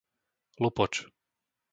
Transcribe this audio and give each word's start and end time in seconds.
Lupoč 0.61 0.93